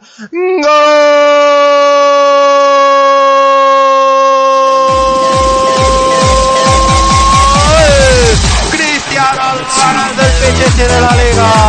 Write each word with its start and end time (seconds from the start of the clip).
Cristiano 8.72 9.46
Ronaldo, 9.78 10.22
el 10.22 10.32
pichichi 10.54 10.84
de 10.84 11.02
la 11.02 11.12
liga. 11.12 11.69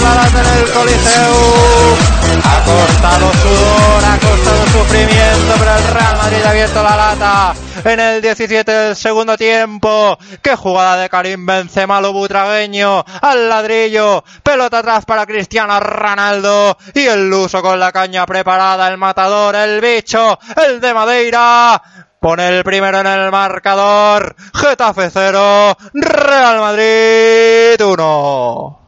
Lata 0.00 0.40
en 0.40 0.58
el 0.58 0.72
Coliseo. 0.72 2.12
Ha 2.44 2.64
costado 2.64 3.32
sudor, 3.32 4.04
ha 4.04 4.18
costado 4.18 4.66
sufrimiento, 4.66 5.54
pero 5.58 5.76
el 5.76 5.94
Real 5.94 6.16
Madrid 6.16 6.42
ha 6.44 6.50
abierto 6.50 6.82
la 6.82 6.96
lata 6.96 7.54
en 7.84 8.00
el 8.00 8.22
17 8.22 8.70
del 8.70 8.96
segundo 8.96 9.36
tiempo. 9.36 10.18
Qué 10.40 10.56
jugada 10.56 10.96
de 10.96 11.08
Karim 11.08 11.44
Benzema, 11.44 12.00
lo 12.00 12.12
butragueño, 12.12 13.04
al 13.20 13.48
ladrillo, 13.48 14.24
pelota 14.42 14.78
atrás 14.78 15.04
para 15.04 15.26
Cristiano 15.26 15.78
Ronaldo 15.80 16.76
y 16.94 17.06
el 17.06 17.28
luso 17.28 17.62
con 17.62 17.78
la 17.78 17.92
caña 17.92 18.26
preparada, 18.26 18.88
el 18.88 18.98
matador, 18.98 19.54
el 19.56 19.80
bicho, 19.80 20.38
el 20.64 20.80
de 20.80 20.94
Madeira. 20.94 21.82
Pone 22.20 22.48
el 22.48 22.62
primero 22.62 23.00
en 23.00 23.06
el 23.08 23.32
marcador. 23.32 24.36
Getafe 24.54 25.10
0, 25.10 25.76
Real 25.94 26.60
Madrid 26.60 27.84
1. 27.84 28.81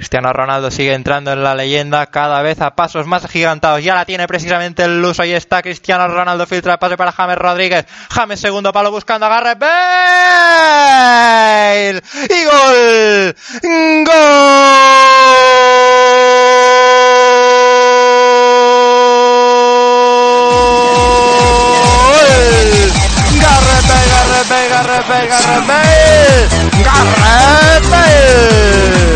Cristiano 0.00 0.32
Ronaldo 0.32 0.70
sigue 0.70 0.94
entrando 0.94 1.30
en 1.30 1.42
la 1.44 1.54
leyenda 1.54 2.06
cada 2.06 2.40
vez 2.40 2.62
a 2.62 2.74
pasos 2.74 3.06
más 3.06 3.22
agigantados. 3.26 3.84
Ya 3.84 3.94
la 3.94 4.06
tiene 4.06 4.26
precisamente 4.26 4.82
el 4.82 5.02
luso. 5.02 5.20
Ahí 5.20 5.34
está 5.34 5.60
Cristiano 5.60 6.08
Ronaldo. 6.08 6.46
Filtra 6.46 6.72
el 6.72 6.78
pase 6.78 6.96
para 6.96 7.12
James 7.12 7.36
Rodríguez. 7.36 7.84
James 8.08 8.40
segundo 8.40 8.72
palo 8.72 8.90
buscando 8.90 9.26
a 9.26 9.28
Gareth 9.28 9.58
Bale. 9.58 9.70
Y 12.30 12.44
gol. 12.46 13.36
Gol. 14.06 14.14
Gareth 23.38 23.86
Bale, 24.48 25.28
Gareth 25.28 25.66
Bale, 25.66 26.48
Bale. 27.90 29.09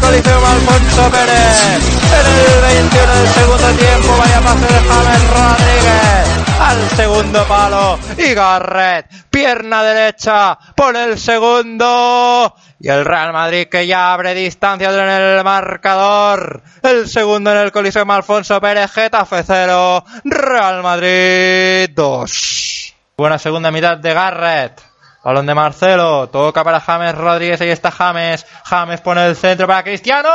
Coliseo 0.00 0.46
Alfonso 0.46 1.10
Pérez. 1.10 1.98
En 2.08 2.26
el 2.26 2.82
21 2.82 3.14
del 3.14 3.28
segundo 3.28 3.68
tiempo, 3.72 4.16
vaya 4.18 4.40
pase 4.40 4.66
de 4.66 4.80
James 4.88 5.30
Rodríguez. 5.30 6.38
Al 6.60 6.90
segundo 6.90 7.44
palo. 7.46 7.98
Y 8.16 8.34
Garrett, 8.34 9.06
pierna 9.30 9.82
derecha, 9.82 10.58
pone 10.74 11.04
el 11.04 11.18
segundo. 11.18 12.54
Y 12.80 12.88
el 12.88 13.04
Real 13.04 13.32
Madrid 13.32 13.68
que 13.68 13.86
ya 13.86 14.12
abre 14.12 14.34
distancia 14.34 14.90
en 14.90 15.38
el 15.38 15.44
marcador. 15.44 16.62
El 16.82 17.08
segundo 17.08 17.52
en 17.52 17.58
el 17.58 17.72
Coliseo 17.72 18.10
Alfonso 18.10 18.60
Pérez, 18.60 18.90
Getafe 18.92 19.42
0, 19.44 20.04
Real 20.24 20.82
Madrid 20.82 21.90
2. 21.94 22.94
Buena 23.16 23.38
segunda 23.38 23.70
mitad 23.70 23.98
de 23.98 24.14
Garrett. 24.14 24.87
Balón 25.24 25.46
de 25.46 25.54
Marcelo, 25.54 26.28
toca 26.28 26.62
para 26.62 26.80
James 26.80 27.14
Rodríguez, 27.14 27.60
ahí 27.60 27.70
está 27.70 27.90
James. 27.90 28.46
James 28.64 29.00
pone 29.00 29.26
el 29.26 29.34
centro 29.36 29.66
para 29.66 29.82
Cristiano. 29.82 30.30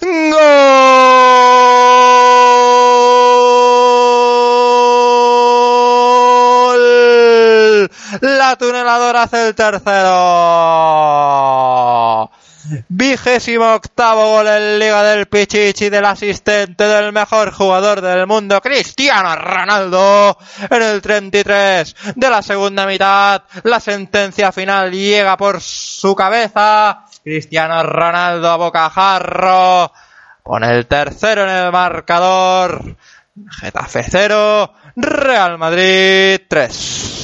¡Gol! 0.00 0.46
La 8.20 8.56
tuneladora 8.56 9.22
hace 9.22 9.48
el 9.48 9.54
tercero. 9.54 10.16
Vigésimo 12.88 13.74
octavo 13.74 14.32
gol 14.32 14.46
en 14.48 14.78
Liga 14.78 15.02
del 15.02 15.26
Pichichi 15.26 15.88
del 15.88 16.04
asistente 16.04 16.84
del 16.84 17.12
mejor 17.12 17.52
jugador 17.52 18.00
del 18.00 18.26
mundo, 18.26 18.60
Cristiano 18.60 19.36
Ronaldo, 19.36 20.36
en 20.70 20.82
el 20.82 21.00
33 21.00 21.96
de 22.14 22.30
la 22.30 22.42
segunda 22.42 22.86
mitad. 22.86 23.42
La 23.64 23.80
sentencia 23.80 24.52
final 24.52 24.90
llega 24.90 25.36
por 25.36 25.60
su 25.60 26.14
cabeza. 26.14 27.04
Cristiano 27.22 27.82
Ronaldo 27.82 28.50
a 28.50 28.56
bocajarro. 28.56 29.92
Pone 30.42 30.70
el 30.70 30.86
tercero 30.86 31.42
en 31.42 31.48
el 31.48 31.72
marcador. 31.72 32.96
Getafe 33.60 34.04
0, 34.08 34.72
Real 34.96 35.58
Madrid 35.58 36.40
3. 36.48 37.15